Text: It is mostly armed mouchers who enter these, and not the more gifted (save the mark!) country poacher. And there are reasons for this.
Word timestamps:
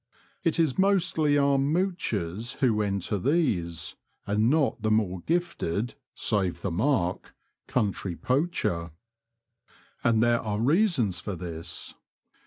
It 0.43 0.57
is 0.59 0.79
mostly 0.79 1.37
armed 1.37 1.71
mouchers 1.75 2.53
who 2.57 2.81
enter 2.81 3.19
these, 3.19 3.95
and 4.25 4.49
not 4.49 4.81
the 4.81 4.89
more 4.89 5.21
gifted 5.27 5.93
(save 6.15 6.63
the 6.63 6.71
mark!) 6.71 7.35
country 7.67 8.15
poacher. 8.15 8.89
And 10.03 10.23
there 10.23 10.39
are 10.41 10.59
reasons 10.59 11.19
for 11.19 11.35
this. 11.35 11.93